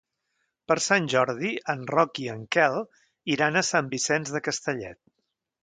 [0.71, 2.79] Per Sant Jordi en Roc i en Quel
[3.37, 5.03] iran a Sant Vicenç de Castellet.